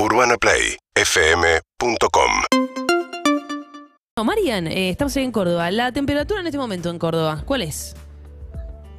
[0.00, 2.30] UrbanaPlayFM.com
[4.16, 5.72] No, Marian, eh, estamos en Córdoba.
[5.72, 7.96] La temperatura en este momento en Córdoba, ¿cuál es?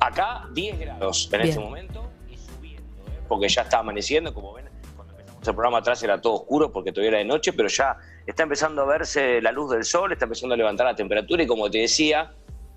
[0.00, 1.48] Acá 10 grados en Bien.
[1.50, 3.20] este momento y subiendo, ¿eh?
[3.28, 4.64] porque ya está amaneciendo, como ven,
[4.96, 7.96] cuando empezamos el programa atrás era todo oscuro porque todavía era de noche, pero ya
[8.26, 11.46] está empezando a verse la luz del sol, está empezando a levantar la temperatura y
[11.46, 12.32] como te decía,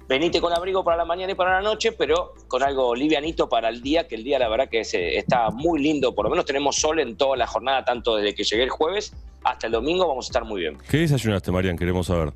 [0.07, 3.69] venite con abrigo para la mañana y para la noche, pero con algo livianito para
[3.69, 6.45] el día, que el día la verdad que se- está muy lindo, por lo menos
[6.45, 10.07] tenemos sol en toda la jornada, tanto desde que llegué el jueves hasta el domingo,
[10.07, 10.77] vamos a estar muy bien.
[10.89, 11.77] ¿Qué desayunaste, Marian?
[11.77, 12.33] Queremos saber.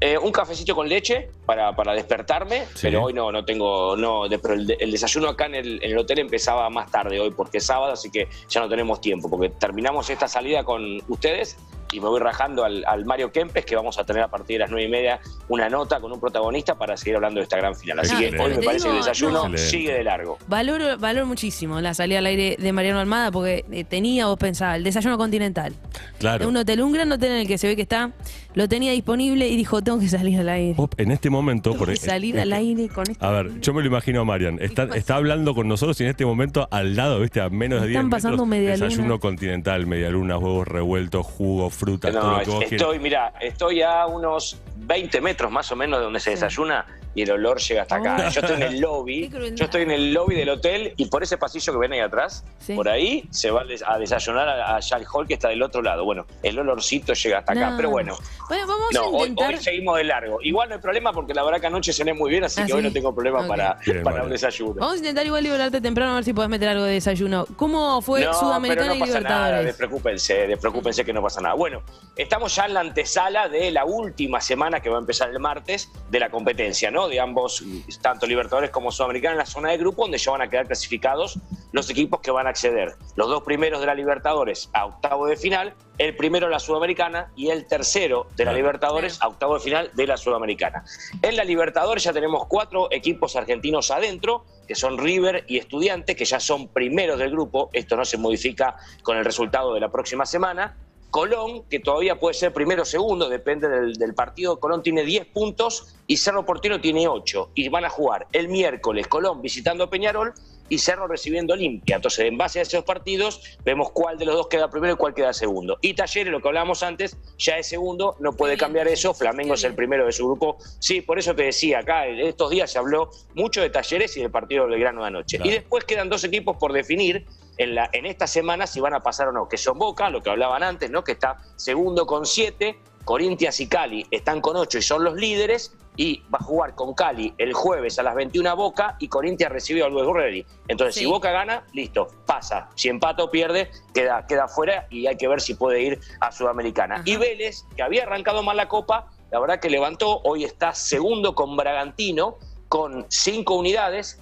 [0.00, 2.80] Eh, un cafecito con leche para, para despertarme, Sí.
[2.82, 5.82] pero hoy no, no tengo, no, de- pero el, de- el desayuno acá en el,
[5.82, 9.00] en el hotel empezaba más tarde hoy porque es sábado, así que ya no tenemos
[9.00, 11.56] tiempo, porque terminamos esta salida con ustedes
[11.94, 14.58] y me voy rajando al, al Mario Kempes, que vamos a tener a partir de
[14.60, 17.74] las nueve y media una nota con un protagonista para seguir hablando de esta gran
[17.76, 18.00] final.
[18.00, 19.58] Así que hoy me Te parece que el desayuno no.
[19.58, 20.38] Sigue de largo.
[20.48, 24.76] Valoro, valoro muchísimo la salida al aire de Mariano Almada porque eh, tenía, vos pensabas,
[24.76, 25.72] el desayuno continental.
[26.18, 26.48] Claro.
[26.48, 28.10] Un hotel, un gran hotel en el que se ve que está,
[28.54, 30.76] lo tenía disponible y dijo, tengo que salir al aire.
[30.96, 31.70] En este momento.
[31.70, 33.24] Tengo por- que salir al aire con esto.
[33.24, 34.58] A ver, yo me lo imagino a Marian.
[34.60, 37.88] Está, está hablando con nosotros y en este momento al lado, viste, a menos de
[37.88, 38.80] 10 Están metros, pasando medialunas.
[38.80, 42.72] desayuno continental, medialunas, huevos revueltos, jugo, fruta, No, lo que vos quieras.
[42.72, 46.34] estoy, mira, estoy a unos 20 metros más o menos de donde se Sí.
[46.34, 48.16] desayuna y el olor llega hasta acá.
[48.26, 48.30] Oh.
[48.30, 51.36] Yo estoy en el lobby, yo estoy en el lobby del hotel y por ese
[51.38, 52.74] pasillo que ven ahí atrás, Sí.
[52.74, 55.62] por ahí se va a des- a desayunar a- allá al hall que está del
[55.62, 56.04] otro lado.
[56.04, 57.76] Bueno, el olorcito llega hasta acá, No.
[57.76, 58.16] pero bueno,
[58.48, 59.54] Bueno, vamos no, a hoy, intentar.
[59.54, 60.38] hoy seguimos de largo.
[60.42, 62.72] Igual no hay problema porque la verdad que anoche cené muy bien, así Ah, que
[62.72, 62.88] hoy sí.
[62.88, 64.26] no tengo problema para, Bien, para vale.
[64.26, 64.74] un desayuno.
[64.80, 67.46] Vamos a intentar igual liberarte temprano a ver si podés meter algo de desayuno.
[67.56, 69.66] ¿Cómo fue no, Sudamericana pero no y pasa nada, Libertadores?
[69.66, 71.54] despreocúpense, despreocúpense que no pasa nada.
[71.54, 71.82] Bueno,
[72.16, 75.90] estamos ya en la antesala de la última semana que va a empezar el martes
[76.10, 77.03] de la competencia, ¿no?
[77.08, 77.62] De ambos,
[78.00, 81.38] tanto Libertadores como Sudamericana, en la zona de grupo, donde ya van a quedar clasificados
[81.72, 82.94] los equipos que van a acceder.
[83.16, 87.48] Los dos primeros de la Libertadores a octavo de final, el primero la Sudamericana y
[87.48, 88.54] el tercero de la.
[88.54, 90.84] Libertadores a octavo de final de la Sudamericana.
[91.22, 96.24] En la Libertadores ya tenemos cuatro equipos argentinos adentro, que son River y Estudiantes, que
[96.24, 97.70] ya son primeros del grupo.
[97.72, 100.76] Esto no se modifica con el resultado de la próxima semana.
[101.14, 104.58] Colón, que todavía puede ser primero o segundo, depende del, del partido.
[104.58, 107.52] Colón tiene 10 puntos y Cerro Porteño tiene 8.
[107.54, 110.34] Y van a jugar el miércoles Colón visitando Peñarol
[110.68, 111.94] y Cerro recibiendo Olimpia.
[111.94, 115.14] Entonces, en base a esos partidos, vemos cuál de los dos queda primero y cuál
[115.14, 115.78] queda segundo.
[115.82, 119.14] Y Talleres, lo que hablábamos antes, ya es segundo, no puede cambiar eso.
[119.14, 120.56] Flamengo es el primero de su grupo.
[120.80, 124.22] Sí, por eso te decía, acá en estos días se habló mucho de Talleres y
[124.22, 125.36] del partido de Belgrano de anoche.
[125.36, 125.48] Claro.
[125.48, 127.24] Y después quedan dos equipos por definir
[127.58, 130.22] en, la, en esta semana si van a pasar o no, que son Boca, lo
[130.22, 131.04] que hablaban antes, ¿no?
[131.04, 135.76] que está segundo con siete, Corinthians y Cali están con ocho y son los líderes,
[135.96, 139.82] y va a jugar con Cali el jueves a las 21 Boca y Corinthians recibe
[139.82, 140.46] a Luis Guerreri.
[140.68, 141.00] Entonces, Sí.
[141.02, 142.68] si Boca gana, listo, pasa.
[142.74, 146.32] Si empata o pierde, queda, queda fuera y hay que ver si puede ir a
[146.32, 146.96] Sudamericana.
[146.96, 147.04] Ajá.
[147.06, 151.34] Y Vélez, que había arrancado mal la Copa, la verdad que levantó, hoy está segundo
[151.34, 152.38] con Bragantino,
[152.68, 154.18] con cinco unidades,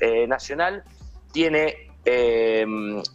[0.00, 0.84] eh, Nacional
[1.32, 2.66] tiene, eh,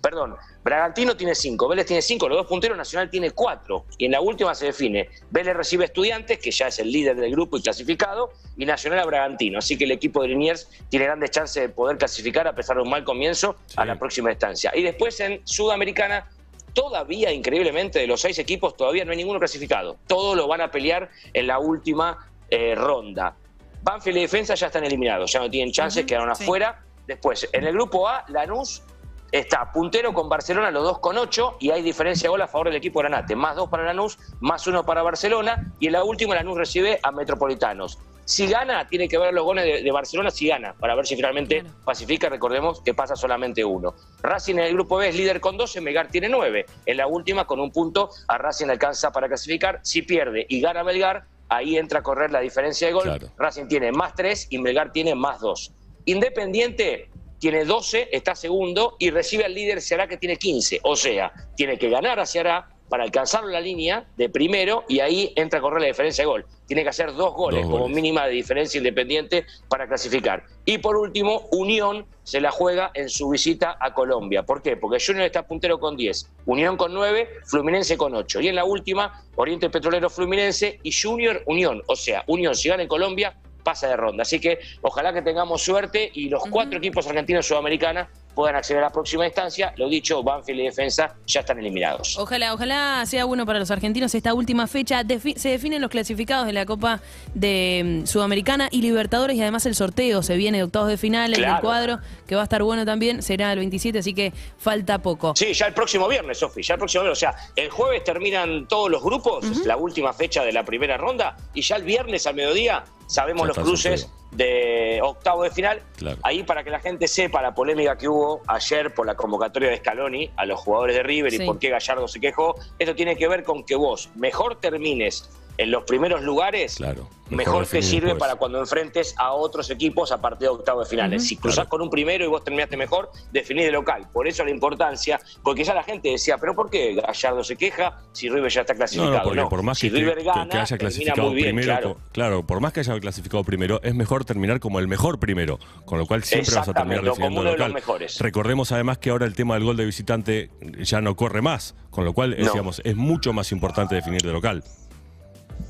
[0.02, 3.86] perdón, Bragantino tiene cinco, Vélez tiene cinco, los dos punteros, Nacional tiene cuatro.
[3.98, 7.32] Y en la última se define, Vélez recibe Estudiantes, que ya es el líder del
[7.32, 9.60] grupo y clasificado, y Nacional a Bragantino.
[9.60, 12.84] Así que el equipo de Liniers tiene grandes chances de poder clasificar a pesar de
[12.84, 13.76] un mal comienzo Sí.
[13.78, 14.72] a la próxima instancia.
[14.76, 16.30] Y después en Sudamericana,
[16.74, 19.98] todavía, increíblemente, de los seis equipos, todavía no hay ninguno clasificado.
[20.08, 23.36] Todos lo van a pelear en la última eh, ronda.
[23.82, 26.44] Banfield y Defensa ya están eliminados, ya no tienen chances, quedaron sí.
[26.44, 26.82] afuera.
[27.08, 28.84] Después, en el grupo A, Lanús
[29.32, 32.68] está puntero con Barcelona, los dos con ocho, y hay diferencia de gol a favor
[32.68, 33.36] del equipo Granate.
[33.36, 37.12] Más dos para Lanús, más uno para Barcelona, y en la última Lanús recibe a
[37.12, 38.00] Metropolitanos.
[38.26, 41.16] Si gana, tiene que ver los goles de, de Barcelona si gana, para ver si
[41.16, 42.28] finalmente pacifica.
[42.28, 43.94] Recordemos que pasa solamente uno.
[44.24, 46.66] Racing en el grupo B es líder con 12, Melgar tiene 9.
[46.88, 49.80] En la última, con un punto, a Racing alcanza para clasificar.
[49.84, 53.04] Si pierde y gana Melgar, ahí entra a correr la diferencia de gol.
[53.04, 53.28] Claro.
[53.38, 55.72] Racing tiene más 3 y Melgar tiene más 2.
[56.06, 60.80] Independiente tiene 12, está segundo y recibe al líder Ceará que tiene 15.
[60.84, 65.34] O sea, tiene que ganar a Ceará para alcanzar la línea de primero y ahí
[65.36, 66.46] entra a correr la diferencia de gol.
[66.68, 67.96] Tiene que hacer dos goles Dos como goles.
[67.96, 70.44] mínima de diferencia independiente para clasificar.
[70.66, 74.44] Y por último, Unión se la juega en su visita a Colombia.
[74.44, 74.78] ¿Por qué?
[74.78, 78.42] Porque Junior está puntero con 10, Unión con 9, Fluminense con 8.
[78.42, 81.82] Y en la última, Oriente Petrolero Fluminense y Junior Unión.
[81.88, 83.36] O sea, Unión si gana en Colombia
[83.66, 84.22] pasa de ronda.
[84.22, 88.84] Así que ojalá que tengamos suerte y los cuatro equipos argentinos y sudamericanos puedan acceder
[88.84, 89.74] a la próxima instancia.
[89.78, 92.18] Lo dicho, Banfield y Defensa ya están eliminados.
[92.20, 95.04] Ojalá, ojalá sea bueno para los argentinos esta última fecha.
[95.04, 97.00] Defi- se definen los clasificados de la Copa
[97.34, 101.28] de mm, Sudamericana y Libertadores y además el sorteo se viene de octavos de final,
[101.34, 101.62] el del Claro.
[101.62, 105.34] cuadro, que va a estar bueno también, será el 27, así que falta poco.
[105.36, 107.18] Sí, ya el próximo viernes, Sofi, ya el próximo viernes.
[107.18, 110.98] O sea, el jueves terminan todos los grupos, es la última fecha de la primera
[110.98, 114.10] ronda, y ya el viernes al mediodía sabemos Ya los el cruces.
[114.36, 115.82] De octavo de final.
[115.98, 116.18] Claro.
[116.24, 119.78] Ahí para que la gente sepa la polémica que hubo ayer por la convocatoria de
[119.78, 121.44] Scaloni a los jugadores de River Sí.
[121.44, 122.56] y por qué Gallardo se quejó.
[122.78, 127.38] Esto tiene que ver con que vos mejor termines en los primeros lugares, Claro, mejor
[127.62, 128.20] mejor, te sirve después.
[128.20, 131.26] para cuando enfrentes a otros equipos a partir de octavo de finales.
[131.28, 131.70] Si cruzás Claro.
[131.70, 134.08] con un primero y vos terminaste mejor, definís de local.
[134.12, 138.00] Por eso la importancia, porque ya la gente decía, pero ¿por qué Gallardo se queja
[138.12, 139.18] si River ya está clasificado?
[139.18, 141.98] no, porque por más si que, River gana, que haya clasificado muy bien, primero, claro.
[142.12, 145.98] claro, por más que haya clasificado primero, es mejor terminar como el mejor primero, con
[146.00, 147.74] lo cual siempre vas a terminar Exactamente, o como definiendo uno de los local.
[147.74, 148.20] mejores.
[148.20, 150.50] Recordemos además que ahora el tema del gol de visitante
[150.82, 152.46] ya no corre más, con lo cual, No.
[152.46, 154.64] decíamos, es mucho más importante definir de local.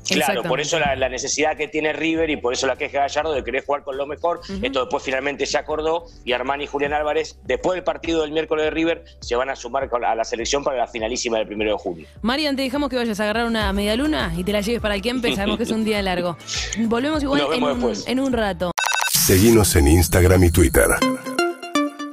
[0.08, 3.32] Claro, por eso la, la necesidad que tiene River y por eso la queja Gallardo
[3.32, 4.40] de querer jugar con lo mejor.
[4.62, 8.64] Esto después finalmente se acordó y Armani y Julián Álvarez, después del partido del miércoles
[8.66, 11.78] de River, se van a sumar a la selección para la finalísima del primero de
[11.78, 12.06] junio.
[12.22, 14.94] Marian, te dejamos que vayas a agarrar una media luna y te la lleves para
[14.94, 16.36] el Kempe, sabemos que es un día largo.
[16.78, 18.08] Volvemos igual Nos en vemos un, después.
[18.08, 18.70] en un rato.
[19.12, 20.86] Seguinos en Instagram y Twitter.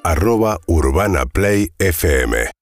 [0.03, 2.45] Arroba Urbana Play FM.